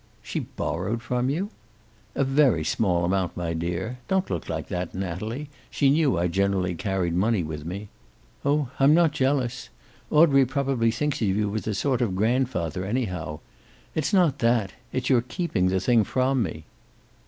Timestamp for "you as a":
11.27-11.75